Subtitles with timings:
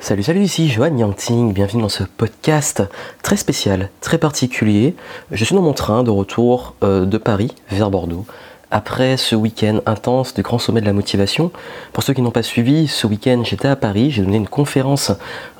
[0.00, 2.84] Salut, salut, ici Johan Yangting, bienvenue dans ce podcast
[3.22, 4.94] très spécial, très particulier.
[5.32, 8.24] Je suis dans mon train de retour euh, de Paris vers Bordeaux.
[8.70, 11.50] Après ce week-end intense du grand sommet de la motivation,
[11.92, 15.10] pour ceux qui n'ont pas suivi, ce week-end j'étais à Paris, j'ai donné une conférence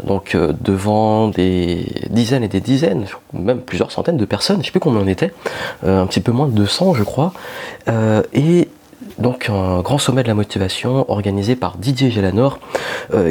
[0.04, 4.70] donc euh, devant des dizaines et des dizaines, même plusieurs centaines de personnes, je sais
[4.70, 5.34] plus combien on était,
[5.84, 7.32] euh, un petit peu moins de 200 je crois,
[8.32, 8.68] et
[9.18, 12.60] donc un grand sommet de la motivation organisé par Didier Gélanor,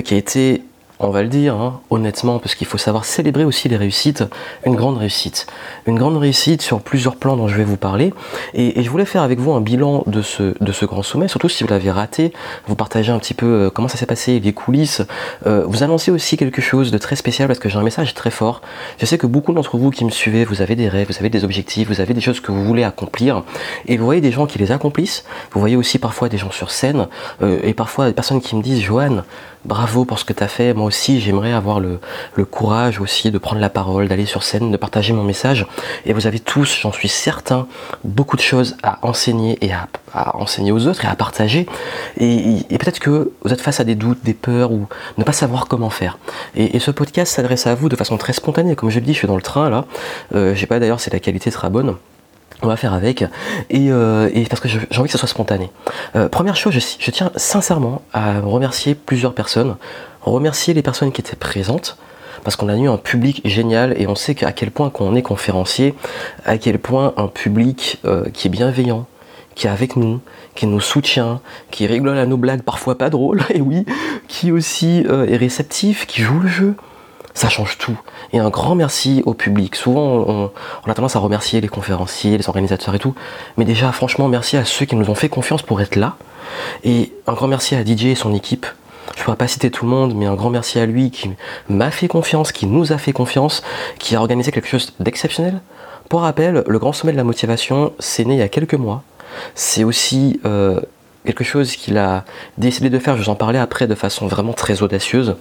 [0.03, 0.63] qui a été
[0.99, 4.23] on va le dire hein, honnêtement, parce qu'il faut savoir célébrer aussi les réussites,
[4.65, 5.47] une grande réussite.
[5.85, 8.13] Une grande réussite sur plusieurs plans dont je vais vous parler.
[8.53, 11.49] Et, je voulais faire avec vous un bilan de ce, de ce grand sommet, surtout
[11.49, 12.33] si vous l'avez raté,
[12.67, 15.03] vous partagez un petit peu euh, comment ça s'est passé, les coulisses.
[15.45, 18.31] Euh, vous annoncez aussi quelque chose de très spécial parce que j'ai un message très
[18.31, 18.61] fort.
[18.99, 21.29] Je sais que beaucoup d'entre vous qui me suivez, vous avez des rêves, vous avez
[21.29, 23.43] des objectifs, vous avez des choses que vous voulez accomplir.
[23.87, 25.25] Et vous voyez des gens qui les accomplissent.
[25.51, 27.07] Vous voyez aussi parfois des gens sur scène
[27.41, 29.23] euh, et parfois des personnes qui me disent Joanne,
[29.67, 30.73] bravo pour ce que tu as fait.
[30.73, 31.99] Moi aussi, j'aimerais avoir le,
[32.49, 35.67] courage aussi de prendre la parole, d'aller sur scène, de partager mon message.
[36.05, 37.67] Et vous avez tous, j'en suis certain,
[38.03, 39.87] beaucoup de choses à enseigner et à,
[40.35, 41.67] enseigner aux autres et à partager.
[42.17, 45.67] Et, peut-être que vous êtes face à des doutes, des peurs ou ne pas savoir
[45.67, 46.17] comment faire.
[46.55, 48.75] Et, ce podcast s'adresse à vous de façon très spontanée.
[48.75, 49.85] Comme je le dis, je suis dans le train là.
[50.33, 51.95] Euh, je sais pas d'ailleurs si la qualité sera bonne
[52.61, 53.23] on va faire avec,
[53.69, 55.69] et, euh, parce que j'ai envie que ce soit spontané.
[56.15, 59.75] Euh, première chose, je, tiens sincèrement à remercier plusieurs personnes,
[60.21, 61.97] remercier les personnes qui étaient présentes,
[62.43, 65.15] parce qu'on a eu un public génial et on sait à quel point quand on
[65.15, 65.93] est conférencier,
[66.45, 69.05] à quel point un public euh, qui est bienveillant,
[69.53, 70.19] qui est avec nous,
[70.55, 73.85] qui nous soutient, qui rigole à nos blagues parfois pas drôles, et oui,
[74.27, 76.75] qui aussi est réceptif, qui joue le jeu,
[77.37, 77.95] ça change tout.
[78.33, 79.75] Et un grand merci au public.
[79.75, 83.13] Souvent, on, a tendance à remercier les conférenciers, les organisateurs et tout.
[83.57, 86.17] Mais déjà, franchement, merci à ceux qui nous ont fait confiance pour être là.
[86.83, 88.65] Et un grand merci à DJ et son équipe.
[89.13, 91.29] Je ne pourrais pas citer tout le monde, mais un grand merci à lui qui
[91.69, 93.61] m'a fait confiance, qui nous a fait confiance,
[93.99, 95.61] qui a organisé quelque chose d'exceptionnel.
[96.09, 99.03] Pour rappel, le Grand Sommet de la Motivation, c'est né il y a quelques mois.
[99.53, 100.81] C'est aussi euh,
[101.27, 102.23] quelque chose qu'il a
[102.57, 105.35] décidé de faire, je vous en parlais après de façon vraiment très audacieuse.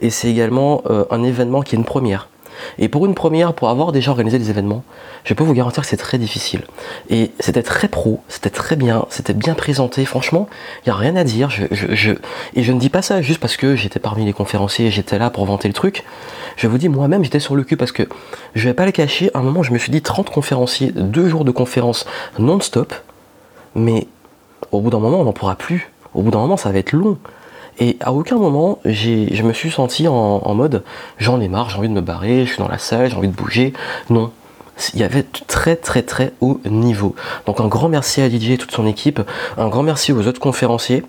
[0.00, 2.28] Et c'est également euh, un événement qui est une première.
[2.78, 4.84] Et pour une première, pour avoir déjà organisé des événements,
[5.24, 6.62] je peux vous garantir que c'est très difficile.
[7.08, 10.04] Et c'était très pro, c'était très bien, c'était bien présenté.
[10.04, 10.48] Franchement,
[10.84, 11.48] il n'y a rien à dire.
[11.50, 12.12] Je,
[12.54, 15.30] et je ne dis pas ça juste parce que j'étais parmi les conférenciers, j'étais là
[15.30, 16.04] pour vanter le truc.
[16.56, 18.06] Je vous dis, moi-même, j'étais sur le cul parce que
[18.54, 19.30] je vais pas le cacher.
[19.32, 22.06] À un moment, je me suis dit 30 conférenciers, deux jours de conférence
[22.38, 22.92] non-stop.
[23.74, 24.06] Mais
[24.72, 25.90] au bout d'un moment, on n'en pourra plus.
[26.14, 27.18] Au bout d'un moment, ça va être long.
[27.78, 30.84] Et à aucun moment, je me suis senti en, mode
[31.18, 33.28] j'en ai marre, j'ai envie de me barrer, je suis dans la salle, j'ai envie
[33.28, 33.72] de bouger.
[34.10, 34.30] Non.
[34.94, 37.14] Il y avait très très très haut niveau.
[37.46, 39.20] Donc un grand merci à DJ et toute son équipe,
[39.56, 41.04] un grand merci aux autres conférenciers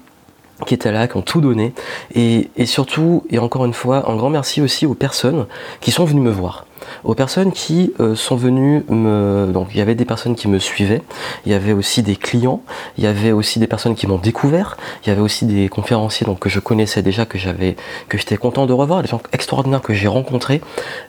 [0.67, 1.73] qui étaient là, qui ont tout donné.
[2.15, 5.47] Et surtout, et encore une fois, un grand merci aussi aux personnes
[5.81, 6.65] qui sont venues me voir
[7.03, 9.49] aux personnes qui euh, sont venues me...
[9.51, 11.01] Donc il y avait des personnes qui me suivaient,
[11.45, 12.61] il y avait aussi des clients,
[12.97, 16.25] il y avait aussi des personnes qui m'ont découvert, il y avait aussi des conférenciers
[16.25, 17.75] donc, que je connaissais déjà, que j'avais,
[18.09, 20.61] que j'étais content de revoir, des gens extraordinaires que j'ai rencontrés.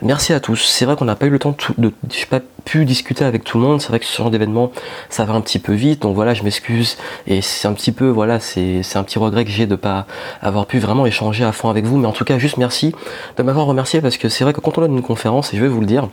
[0.03, 0.65] Merci à tous.
[0.65, 1.93] C'est vrai qu'on n'a pas eu le temps de...
[2.11, 4.73] Je pas pu discuter avec tout le monde, c'est vrai que ce genre d'événement,
[5.11, 6.97] ça va un petit peu vite, donc voilà, je m'excuse.
[7.27, 10.07] Et c'est un petit peu, voilà, c'est, un petit regret que j'ai de pas
[10.41, 12.95] avoir pu vraiment échanger à fond avec vous, mais en tout cas, juste merci
[13.37, 15.81] de m'avoir remercié parce que c'est vrai que quand on donne une conférence, et vous
[15.81, 16.09] le dire,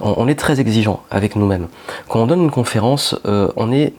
[0.00, 1.68] on, est très exigeant avec nous-mêmes.
[2.08, 3.94] Quand on donne une conférence, euh, on est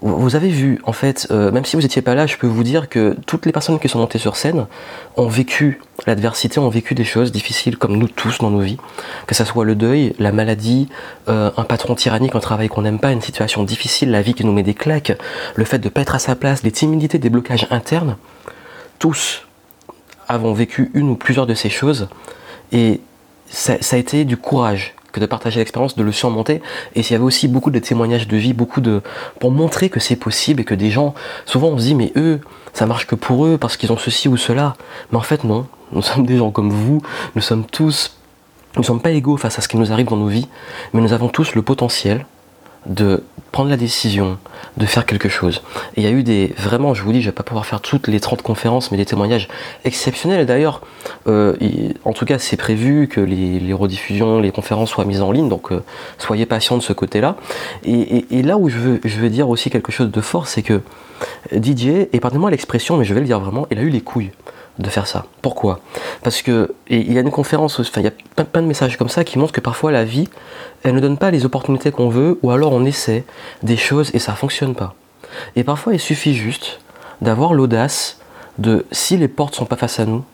[0.00, 2.64] vous avez vu, en fait, euh, même si vous n'étiez pas là, je peux vous
[2.64, 4.66] dire que toutes les personnes qui sont montées sur scène
[5.16, 8.78] ont vécu l'adversité, ont vécu des choses difficiles comme nous tous dans nos vies.
[9.26, 10.88] Que ce soit le deuil, la maladie,
[11.28, 14.44] euh, un patron tyrannique, un travail qu'on n'aime pas, une situation difficile, la vie qui
[14.44, 15.12] nous met des claques,
[15.54, 18.16] le fait de ne pas être à sa place, les timidités, des blocages internes.
[18.98, 19.46] Tous
[20.26, 22.08] avons vécu une ou plusieurs de ces choses.
[22.72, 23.00] Et
[23.52, 26.62] ça, a été du courage que de partager l'expérience, de le surmonter.
[26.94, 29.02] Et s'il y avait aussi beaucoup de témoignages de vie, beaucoup de
[29.40, 31.14] pour montrer que c'est possible et que des gens,
[31.44, 32.40] souvent on se dit mais eux,
[32.72, 34.74] ça marche que pour eux parce qu'ils ont ceci ou cela.
[35.10, 37.02] Mais en fait non, nous sommes des gens comme vous,
[37.34, 38.16] nous sommes tous,
[38.76, 40.48] nous ne sommes pas égaux face à ce qui nous arrive dans nos vies,
[40.94, 42.24] mais nous avons tous le potentiel
[42.86, 44.38] de prendre la décision
[44.78, 45.62] de faire quelque chose.
[45.96, 48.08] Il y a eu des, vraiment, je vous dis, je vais pas pouvoir faire toutes
[48.08, 49.48] les 30 conférences, mais des témoignages
[49.84, 50.46] exceptionnels.
[50.46, 50.80] D'ailleurs,
[51.28, 51.54] euh,
[52.04, 55.70] en tout cas, c'est prévu que les, rediffusions, les conférences soient mises en ligne, donc
[55.70, 55.82] euh,
[56.18, 57.36] soyez patients de ce côté-là.
[57.84, 60.80] Et, là où je veux, je veux dire aussi quelque chose de fort, c'est que
[61.52, 64.32] Didier, et pardonnez-moi l'expression, mais je vais le dire vraiment, il a eu les couilles
[64.78, 65.26] de faire ça.
[65.42, 65.80] Pourquoi?
[66.22, 69.08] Parce que il y a une conférence, enfin il y a plein, de messages comme
[69.08, 70.28] ça qui montrent que parfois la vie,
[70.82, 73.24] elle ne donne pas les opportunités qu'on veut, ou alors on essaie
[73.62, 74.94] des choses et ça fonctionne pas.
[75.56, 76.80] Et parfois il suffit juste
[77.20, 78.18] d'avoir l'audace
[78.58, 80.24] de, si les portes sont pas face à nous,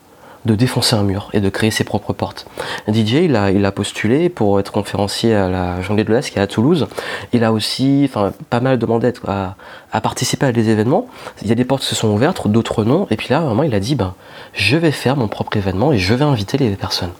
[0.44, 2.46] de défoncer un mur et de créer ses propres portes.
[2.88, 6.46] DJ, il a, postulé pour être conférencier à la Journée de l'Ouest qui est à
[6.46, 6.86] Toulouse.
[7.32, 8.10] Il a aussi
[8.50, 9.54] pas mal demandé à,
[10.00, 11.06] participer à des événements.
[11.42, 13.06] Il y a des portes qui se sont ouvertes, d'autres non.
[13.10, 14.14] Et puis là, vraiment, il a dit ben,
[14.52, 17.12] je vais faire mon propre événement et je vais inviter les personnes.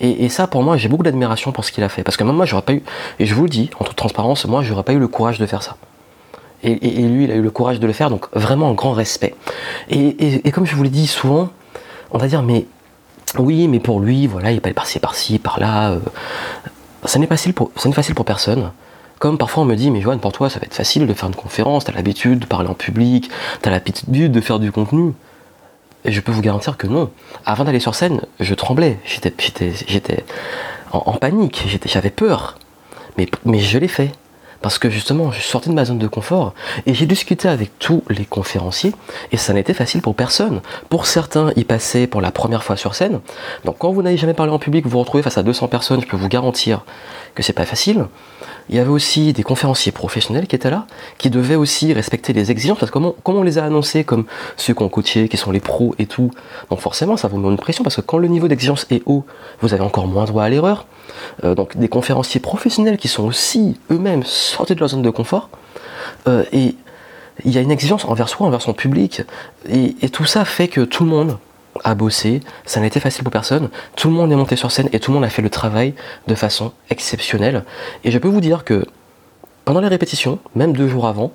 [0.00, 2.04] Et, ça, pour moi, j'ai beaucoup d'admiration pour ce qu'il a fait.
[2.04, 2.82] Parce que même moi, j'aurais pas eu,
[3.18, 5.46] et je vous le dis, en toute transparence, moi, j'aurais pas eu le courage de
[5.46, 5.76] faire ça.
[6.62, 9.34] Et, lui, il a eu le courage de le faire, donc vraiment un grand respect.
[9.90, 11.50] Et, comme je vous l'ai dit souvent,
[12.10, 12.66] on va dire, mais
[13.38, 15.92] oui, mais pour lui, voilà, il est pas par-ci, par-ci, par-là.
[15.92, 15.98] Euh,
[17.04, 18.72] ça n'est facile pour, facile pour personne.
[19.18, 21.28] Comme parfois on me dit, mais Joanne, pour toi, ça va être facile de faire
[21.28, 23.30] une conférence, t'as l'habitude de parler en public,
[23.62, 25.12] t'as l'habitude de faire du contenu.
[26.04, 27.10] Et je peux vous garantir que non.
[27.44, 29.34] Avant d'aller sur scène, je tremblais, j'étais,
[29.88, 30.24] j'étais
[30.92, 32.56] en, panique, j'avais peur.
[33.16, 34.12] Mais je l'ai fait
[34.62, 36.54] parce que justement, je sortais de ma zone de confort
[36.86, 38.92] et j'ai discuté avec tous les conférenciers
[39.32, 40.60] et ça n'était facile pour personne.
[40.88, 43.20] Pour certains, ils passaient pour la première fois sur scène.
[43.64, 46.00] Donc quand vous n'avez jamais parlé en public, vous vous retrouvez face à 200 personnes,
[46.00, 46.84] je peux vous garantir
[47.34, 48.06] que c'est pas facile.
[48.68, 52.50] Il y avait aussi des conférenciers professionnels qui étaient là, qui devaient aussi respecter les
[52.50, 54.26] exigences, parce que comme on, les a annoncés comme
[54.56, 56.30] ceux qu'on coaché, qui sont les pros et tout,
[56.68, 59.24] donc forcément ça vous met une pression, parce que quand le niveau d'exigence est haut,
[59.60, 60.86] vous avez encore moins droit à l'erreur.
[61.44, 65.48] Euh, donc des conférenciers professionnels qui sont aussi eux-mêmes sortis de leur zone de confort.
[66.26, 66.74] Euh, et
[67.44, 69.22] il y a une exigence envers soi, envers son public.
[69.68, 71.38] Et, tout ça fait que tout le monde
[71.84, 74.88] a bossé, ça n'a été facile pour personne, tout le monde est monté sur scène
[74.92, 75.94] et tout le monde a fait le travail
[76.26, 77.64] de façon exceptionnelle.
[78.02, 78.84] Et je peux vous dire que
[79.64, 81.30] pendant les répétitions, même deux jours avant,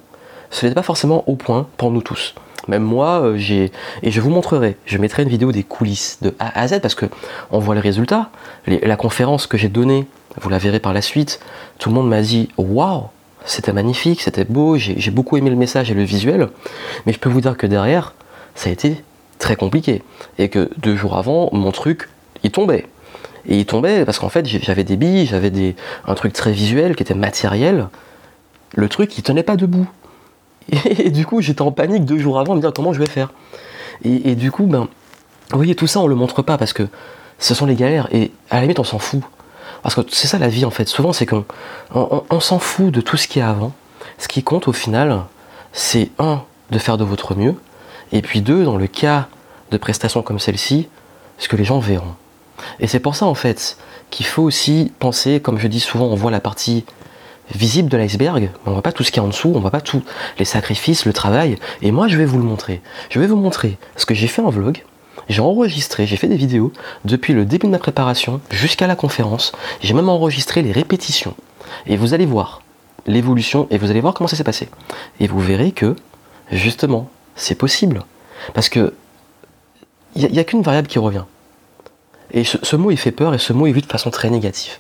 [0.50, 2.36] ce n'était pas forcément au point pour nous tous.
[2.68, 3.72] Même moi, euh, j'ai
[4.04, 4.78] et je vous montrerai.
[4.86, 7.06] Je mettrai une vidéo des coulisses de A à Z parce que
[7.52, 8.30] on voit les résultats.
[8.68, 10.08] la conférence que j'ai donnée,
[10.42, 11.40] vous la verrez par la suite.
[11.80, 13.08] Tout le monde m'a dit waouh,
[13.46, 14.78] c'était magnifique, c'était beau.
[14.78, 16.50] J'ai beaucoup aimé le message et le visuel.
[17.06, 18.14] Mais je peux vous dire que derrière,
[18.56, 19.04] ça a été
[19.40, 20.04] très compliqué
[20.38, 22.10] et que deux jours avant, mon truc,
[22.44, 22.86] il tombait.
[23.46, 25.76] Et il tombait parce qu'en fait, j'avais des billes, j'avais des
[26.06, 27.90] un truc très visuel qui était matériel.
[28.76, 29.88] Le truc, il tenait pas debout.
[30.86, 33.34] Et, du coup, j'étais en panique deux jours avant, me dire comment je vais faire?
[34.06, 34.88] Et, du coup, ben,
[35.52, 36.88] vous voyez, tout ça, on le montre pas parce que
[37.38, 38.08] ce sont les galères.
[38.12, 39.22] Et à la limite, on s'en fout.
[39.84, 40.88] Parce que c'est ça la vie, en fait.
[40.88, 41.46] Souvent, c'est qu'on
[41.94, 43.74] on, s'en fout de tout ce qui est avant.
[44.18, 45.22] Ce qui compte, au final,
[45.74, 47.56] c'est un, de faire de votre mieux.
[48.12, 49.28] Et puis deux, dans le cas
[49.72, 50.88] de prestations comme celle-ci,
[51.38, 52.16] ce que les gens verront.
[52.80, 53.78] Et c'est pour ça, en fait,
[54.10, 56.86] qu'il faut aussi penser, comme je dis souvent, on voit la partie
[57.54, 59.60] visible de l'iceberg, mais on voit pas tout ce qu'il y a en dessous, on
[59.60, 60.04] voit pas tous
[60.40, 61.58] les sacrifices, le travail.
[61.82, 62.82] Et moi, je vais vous le montrer.
[63.10, 64.84] Je vais vous montrer ce que j'ai fait en vlog.
[65.30, 66.72] J'ai enregistré, j'ai fait des vidéos
[67.06, 69.52] depuis le début de ma préparation jusqu'à la conférence.
[69.82, 71.36] J'ai même enregistré les répétitions.
[71.86, 72.62] Et vous allez voir
[73.08, 74.70] l'évolution et vous allez voir comment ça s'est passé.
[75.20, 75.96] Et vous verrez que,
[76.52, 78.04] justement, c'est possible.
[78.54, 78.94] Parce que
[80.16, 81.24] il n'y a, qu'une variable qui revient.
[82.32, 84.30] Et ce, ce mot, il fait peur et ce mot est vu de façon très
[84.30, 84.78] négative.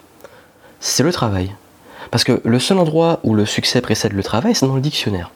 [0.79, 1.51] C'est le travail.
[2.11, 5.31] Parce que le seul endroit où le succès précède le travail, c'est dans le dictionnaire.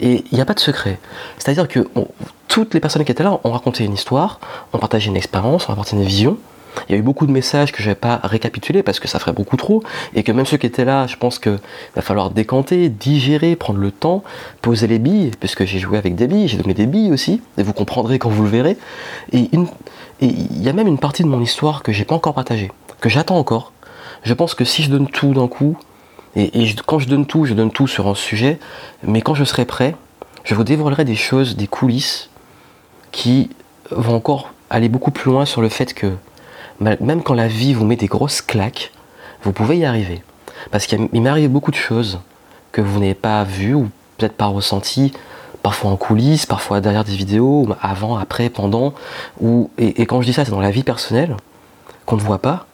[0.00, 0.98] Et il n'y a pas de secret.
[1.38, 1.88] C'est-à-dire que
[2.48, 4.40] toutes les personnes qui étaient là ont raconté une histoire,
[4.72, 6.38] ont partagé une expérience, ont apporté une vision.
[6.88, 9.20] Il y a eu beaucoup de messages que je n'avais pas récapitulés parce que ça
[9.20, 9.84] ferait beaucoup trop,
[10.14, 11.60] et que même ceux qui étaient là, je pense qu'il
[11.94, 14.24] va falloir décanter, digérer, prendre le temps,
[14.60, 17.62] poser les billes, puisque j'ai joué avec des billes, j'ai donné des billes aussi, et
[17.62, 18.76] vous comprendrez quand vous le verrez.
[19.32, 19.48] Et
[20.20, 23.08] il y a même une partie de mon histoire que j'ai pas encore partagée, que
[23.08, 23.70] j'attends encore.
[24.24, 25.76] Je pense que si je donne tout d'un coup,
[26.36, 28.58] et, quand je donne tout, je donne tout sur un sujet,
[29.02, 29.94] mais quand je serai prêt,
[30.42, 32.30] je vous dévoilerai des choses, des coulisses
[33.12, 33.50] qui
[33.90, 36.12] vont encore aller beaucoup plus loin sur le fait que
[36.80, 38.90] même quand la vie vous met des grosses claques,
[39.42, 40.22] vous pouvez y arriver.
[40.72, 42.20] Parce qu'il m'est arrivé beaucoup de choses
[42.72, 45.12] que vous n'avez pas vues ou peut-être pas ressenties,
[45.62, 48.94] parfois en coulisses, parfois derrière des vidéos, avant, après, pendant.
[49.40, 51.36] Ou, et quand je dis ça, c'est dans la vie personnelle,
[52.06, 52.66] qu'on ne voit pas,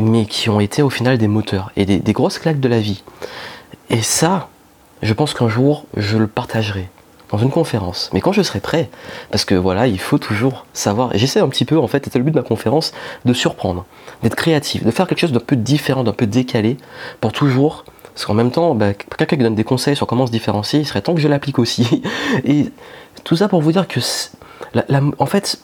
[0.00, 3.02] mais qui ont été au final des moteurs et des, grosses claques de la vie.
[3.90, 4.48] Et ça,
[5.02, 6.88] je pense qu'un jour, je le partagerai
[7.30, 8.10] dans une conférence.
[8.12, 8.88] Mais quand je serai prêt,
[9.30, 12.18] parce que voilà, il faut toujours savoir, et j'essaie un petit peu, en fait, c'était
[12.18, 12.92] le but de ma conférence,
[13.24, 13.84] de surprendre,
[14.22, 16.76] d'être créatif, de faire quelque chose d'un peu différent, d'un peu décalé,
[17.20, 17.84] pour toujours,
[18.14, 20.86] parce qu'en même temps, bah, quelqu'un qui donne des conseils sur comment se différencier, il
[20.86, 22.02] serait temps que je l'applique aussi.
[22.44, 22.70] Et
[23.24, 24.00] tout ça pour vous dire que,
[25.18, 25.58] en fait,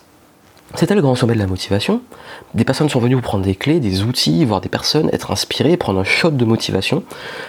[0.75, 2.01] c'était le grand sommet de la motivation.
[2.55, 5.77] Des personnes sont venues vous prendre des clés, des outils, voir des personnes, être inspirées,
[5.77, 7.03] prendre un shot de motivation.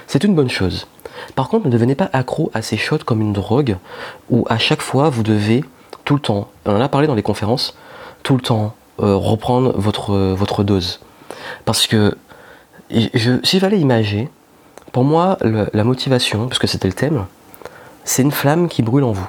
[0.08, 0.88] C'est une bonne chose.
[1.36, 3.78] Par contre, ne devenez pas accro à ces shots comme une drogue,
[4.30, 5.64] où à chaque fois vous devez
[6.04, 7.78] tout le temps, on en a parlé dans les conférences,
[8.24, 11.00] tout le temps euh, reprendre votre, votre dose.
[11.66, 12.16] Parce que
[12.92, 14.30] je, s'il fallait imager,
[14.92, 17.26] pour moi, la motivation, parce que c'était le thème,
[18.04, 19.28] c'est une flamme qui brûle en vous.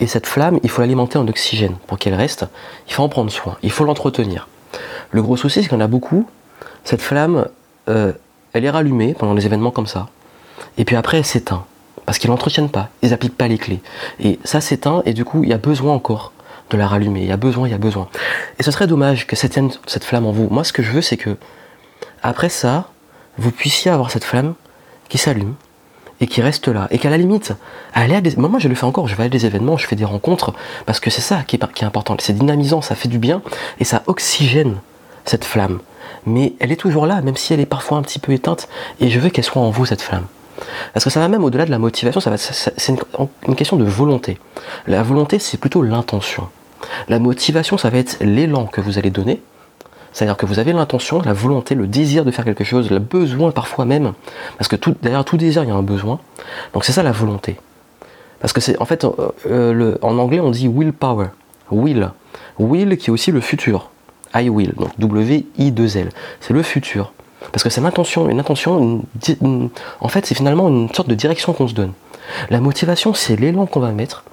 [0.00, 2.46] Et cette flamme, il faut l'alimenter en oxygène pour qu'elle reste.
[2.88, 4.48] Il faut en prendre soin, il faut l'entretenir.
[5.10, 6.28] Le gros souci, c'est qu'il y en a beaucoup.
[6.84, 7.46] Cette flamme,
[7.88, 8.12] euh,
[8.52, 10.08] elle est rallumée pendant des événements comme ça.
[10.78, 11.64] Et puis après, elle s'éteint.
[12.06, 13.80] Parce qu'ils l'entretiennent pas, ils n'appliquent pas les clés.
[14.18, 16.32] Et ça s'éteint, et du coup, il y a besoin encore
[16.70, 17.20] de la rallumer.
[17.20, 18.08] Il y a besoin, il y a besoin.
[18.58, 20.48] Et ce serait dommage que cette, cette flamme en vous.
[20.50, 21.36] Moi, ce que je veux, c'est que,
[22.22, 22.88] après ça,
[23.38, 24.54] vous puissiez avoir cette flamme
[25.08, 25.54] qui s'allume,
[26.20, 26.86] et qui reste là.
[26.90, 27.52] Et qu'à la limite,
[27.94, 28.36] aller à des...
[28.36, 30.52] moi je le fais encore, je vais à des événements, je fais des rencontres,
[30.86, 32.16] parce que c'est ça qui est, important.
[32.20, 33.42] C'est dynamisant, ça fait du bien,
[33.78, 34.76] et ça oxygène
[35.24, 35.80] cette flamme.
[36.26, 38.68] Mais elle est toujours là, même si elle est parfois un petit peu éteinte,
[39.00, 40.26] et je veux qu'elle soit en vous, cette flamme.
[40.92, 42.94] Parce que ça va même au-delà de la motivation, ça va, c'est
[43.46, 44.38] une, question de volonté.
[44.86, 46.48] La volonté, c'est plutôt l'intention.
[47.08, 49.42] La motivation, ça va être l'élan que vous allez donner,
[50.12, 53.50] c'est-à-dire que vous avez l'intention, la volonté, le désir de faire quelque chose, le besoin
[53.52, 54.12] parfois même,
[54.58, 56.18] parce que tout, derrière tout désir, il y a un besoin.
[56.74, 57.56] Donc c'est ça la volonté.
[58.40, 61.28] Parce que c'est en fait, euh, euh, en anglais, on dit willpower.
[61.70, 62.10] Will.
[62.58, 63.90] Will qui est aussi le futur.
[64.34, 64.72] I will.
[64.76, 66.08] Donc W-I-2-L.
[66.40, 67.12] C'est le futur.
[67.52, 68.28] Parce que c'est l'intention.
[68.28, 69.02] Une intention,
[70.00, 71.92] en fait, c'est finalement une sorte de direction qu'on se donne.
[72.48, 74.24] La motivation, c'est l'élan qu'on va mettre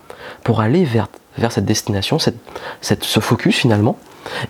[0.44, 1.08] pour aller vers,
[1.38, 2.38] vers cette destination, cette,
[2.82, 3.98] ce focus finalement.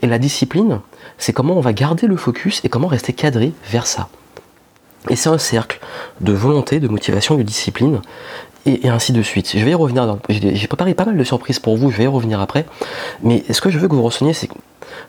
[0.02, 0.80] Et la discipline,
[1.18, 4.10] c'est comment on va garder le focus et comment rester cadré vers ça.
[5.10, 5.80] Et c'est un cercle
[6.22, 8.02] de volonté, de motivation, de discipline,
[8.66, 9.58] et, ainsi de suite.
[9.58, 12.42] Je vais revenir, j'ai préparé pas mal de surprises pour vous, je vais y revenir
[12.42, 12.66] après,
[13.24, 14.56] mais ce que je veux que vous resseniez, c'est que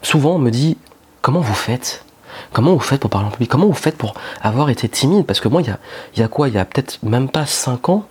[0.02, 0.76] souvent on me dit,
[1.22, 2.04] comment vous faites?
[2.52, 3.50] Comment vous faites pour parler en public?
[3.50, 5.26] Comment vous faites pour avoir été timide?
[5.26, 5.78] Parce que moi, il y a,
[6.16, 6.48] y a quoi?
[6.48, 8.06] Il y a peut-être même pas 5 ans,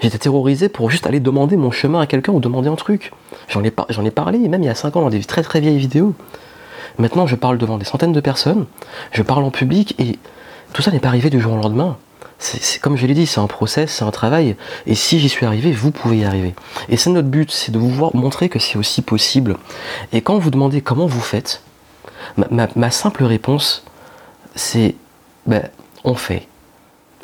[0.00, 3.12] j'étais terrorisé pour juste aller demander mon chemin à quelqu'un ou demander un truc.
[3.48, 5.78] J'en ai, ai parlé, même il y a 5 ans, dans des très très vieilles
[5.78, 6.14] vidéos.
[6.98, 8.66] Maintenant, je parle devant des centaines de personnes,
[9.12, 10.18] je parle en public et
[10.72, 11.96] tout ça n'est pas arrivé du jour au lendemain.
[12.82, 14.56] Comme je l'ai dit, c'est un process, c'est un travail.
[14.86, 16.54] Et si j'y suis arrivé, vous pouvez y arriver.
[16.88, 19.56] Et c'est notre but, c'est de vous montrer que c'est aussi possible.
[20.12, 21.62] Et quand vous demandez comment vous faites,
[22.36, 23.84] ma, simple réponse,
[24.54, 24.94] c'est
[25.46, 25.68] ben,
[26.04, 26.46] on fait.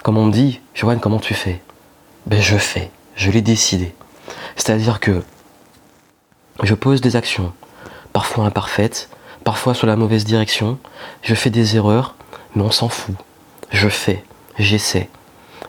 [0.02, 1.60] Comme on me dit, Joanne, comment tu fais?
[2.26, 3.94] Ben je fais, je l'ai décidé.
[4.56, 5.22] C'est-à-dire que
[6.62, 7.52] je pose des actions,
[8.12, 9.08] parfois imparfaites,
[9.42, 10.78] parfois sur la mauvaise direction,
[11.22, 12.14] je fais des erreurs,
[12.54, 13.16] mais on s'en fout.
[13.70, 14.24] Je fais,
[14.58, 15.08] j'essaie.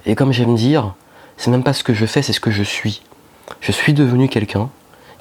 [0.05, 0.93] Et comme j'aime dire,
[1.37, 3.01] c'est même pas ce que je fais, c'est ce que je suis.
[3.61, 4.69] Je suis devenu quelqu'un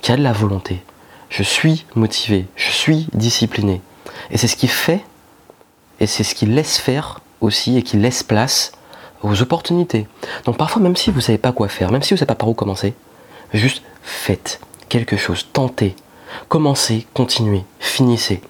[0.03, 0.83] qui a de la volonté.
[1.31, 3.81] Je suis motivé, je suis discipliné.
[4.31, 5.03] Et c'est ce qui fait,
[5.99, 8.73] et c'est ce qui laisse faire aussi, et qui laisse place
[9.23, 10.07] aux opportunités.
[10.45, 12.27] Donc parfois, même si vous ne savez pas quoi faire, même si vous ne savez
[12.27, 12.95] pas par où commencer,
[13.53, 15.97] juste faites quelque chose, tentez,
[16.49, 18.41] Commencez, continuez, finissez.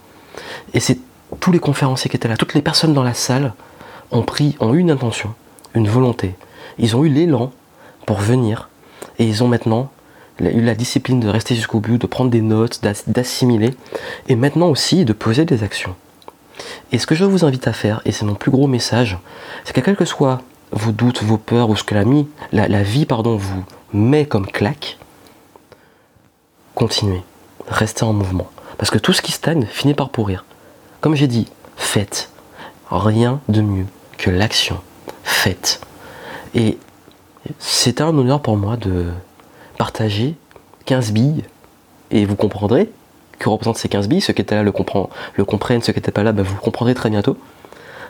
[0.75, 0.99] Et c'est
[1.41, 3.55] tous les conférenciers qui étaient là, toutes les personnes dans la salle
[4.11, 5.35] ont pris, ont eu une intention,
[5.75, 6.35] une volonté.
[6.79, 7.53] Ils ont eu l'élan
[8.07, 8.69] pour venir
[9.19, 9.91] et ils ont maintenant
[10.41, 13.75] eu la discipline de rester jusqu'au but, de prendre des notes, d'assimiler
[14.29, 15.95] et maintenant aussi de poser des actions.
[16.91, 19.19] Et ce que je vous invite à faire, et c'est mon plus gros message,
[19.65, 23.07] c'est que quels que soient vos doutes, vos peurs ou ce que la, la vie
[23.07, 24.99] pardon, vous met comme claque,
[26.75, 27.23] continuez
[27.69, 28.51] restez en mouvement.
[28.79, 30.45] Parce que tout ce qui stagne finit par pourrir.
[31.01, 32.31] Comme j'ai dit, faites.
[32.91, 33.87] Rien de mieux
[34.19, 34.81] que l'action.
[35.25, 35.81] Faites.
[36.55, 36.79] Et
[37.59, 39.07] c'est un honneur pour moi de
[39.79, 40.35] partager
[40.87, 41.45] 15 billes.
[42.11, 42.91] Et vous comprendrez
[43.39, 44.21] que représentent ces 15 billes.
[44.21, 44.73] Ceux qui étaient là le,
[45.35, 47.37] le comprennent, ceux qui n'étaient pas là, bah, vous comprendrez très bientôt.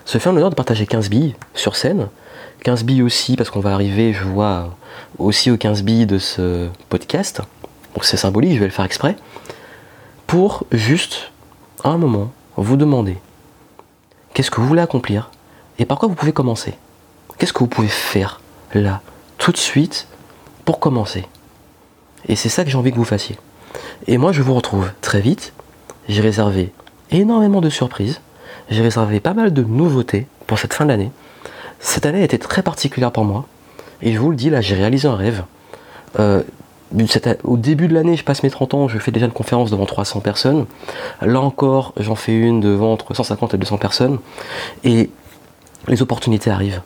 [0.04, 2.09] Ce fait un honneur de partager 15 billes sur scène.
[2.62, 4.76] 15 billes aussi, parce qu'on va arriver, je vois,
[5.19, 7.40] aussi aux 15 billes de ce podcast.
[7.95, 9.16] Donc c'est symbolique, je vais le faire exprès
[10.33, 11.31] pour juste,
[11.85, 13.19] à un moment, vous demander
[14.33, 15.31] qu'est-ce que vous voulez accomplir
[15.78, 16.73] et par quoi vous pouvez commencer?
[17.37, 18.40] Qu'est-ce que vous pouvez faire
[18.73, 19.02] là,
[19.37, 20.07] tout de suite,
[20.64, 21.26] pour commencer?
[22.28, 23.37] Et c'est ça que j'ai envie que vous fassiez.
[24.07, 25.52] Et moi, je vous retrouve très vite.
[26.09, 26.73] J'ai réservé
[27.11, 28.23] énormément de surprises.
[28.71, 31.11] J'ai réservé pas mal de nouveautés pour cette fin d'année.
[31.83, 33.45] Cette année a été très particulière pour moi.
[34.03, 35.43] Et je vous le dis, là, j'ai réalisé un rêve.
[36.19, 36.43] Euh,
[37.43, 39.85] au début de l'année, je passe mes 30 ans, je fais déjà une conférence devant
[39.85, 40.67] 300 personnes.
[41.21, 44.19] Là encore, j'en fais une devant entre 150 et 200 personnes.
[44.85, 45.11] Et
[45.89, 46.83] les opportunités arrivent.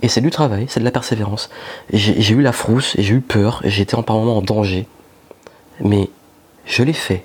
[0.00, 1.50] Et c'est du travail, c'est de la persévérance.
[1.92, 4.86] J'ai eu la frousse, j'ai eu peur, j'étais en par moments en danger.
[5.80, 6.08] Mais
[6.64, 7.24] je l'ai fait.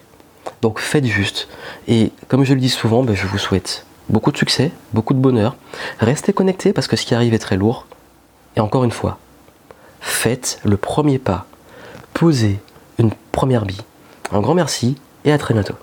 [0.61, 1.47] Donc faites juste.
[1.87, 5.19] Et comme je le dis souvent, ben, je vous souhaite beaucoup de succès, beaucoup de
[5.19, 5.55] bonheur.
[5.99, 7.87] Restez connectés parce que ce qui arrive est très lourd.
[8.55, 9.17] Et encore une fois,
[10.01, 11.45] faites le premier pas
[12.13, 12.59] poser
[12.99, 13.81] une première bille.
[14.31, 15.75] Un grand merci et à très bientôt.